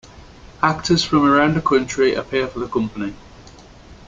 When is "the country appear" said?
1.53-2.47